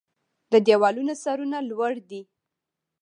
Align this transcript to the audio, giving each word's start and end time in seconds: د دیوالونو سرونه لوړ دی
د 0.51 0.53
دیوالونو 0.67 1.13
سرونه 1.23 1.57
لوړ 1.69 1.93
دی 2.09 2.21